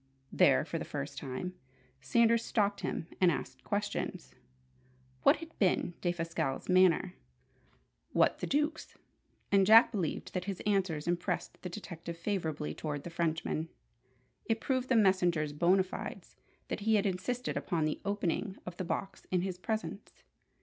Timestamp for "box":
18.83-19.27